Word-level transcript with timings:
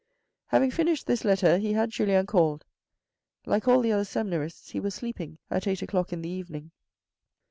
Having 0.47 0.71
finished 0.71 1.05
this 1.05 1.23
letter 1.23 1.59
he 1.59 1.73
had 1.73 1.91
Julien 1.91 2.25
called. 2.25 2.65
Like 3.45 3.67
all 3.67 3.81
the 3.81 3.91
other 3.91 4.03
seminarists, 4.03 4.71
he 4.71 4.79
was 4.79 4.95
sleeping 4.95 5.37
at 5.51 5.67
eight 5.67 5.83
o'clock 5.83 6.11
in 6.11 6.23
the 6.23 6.29
evening. 6.29 6.71